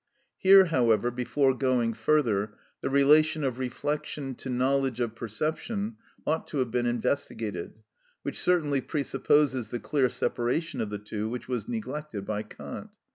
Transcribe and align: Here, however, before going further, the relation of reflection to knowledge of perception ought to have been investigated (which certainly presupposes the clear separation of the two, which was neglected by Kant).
Here, 0.39 0.65
however, 0.65 1.11
before 1.11 1.53
going 1.53 1.93
further, 1.93 2.55
the 2.81 2.89
relation 2.89 3.43
of 3.43 3.59
reflection 3.59 4.33
to 4.33 4.49
knowledge 4.49 4.99
of 4.99 5.13
perception 5.13 5.97
ought 6.25 6.47
to 6.47 6.57
have 6.57 6.71
been 6.71 6.87
investigated 6.87 7.75
(which 8.23 8.41
certainly 8.41 8.81
presupposes 8.81 9.69
the 9.69 9.79
clear 9.79 10.09
separation 10.09 10.81
of 10.81 10.89
the 10.89 10.97
two, 10.97 11.29
which 11.29 11.47
was 11.47 11.67
neglected 11.67 12.25
by 12.25 12.41
Kant). 12.41 12.89